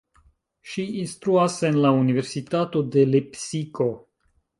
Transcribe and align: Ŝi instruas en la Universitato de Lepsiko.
Ŝi 0.69 0.85
instruas 1.01 1.57
en 1.69 1.77
la 1.83 1.91
Universitato 1.97 2.83
de 2.97 3.05
Lepsiko. 3.11 3.89